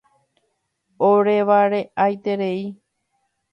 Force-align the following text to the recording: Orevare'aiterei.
Orevare'aiterei. 1.09 2.59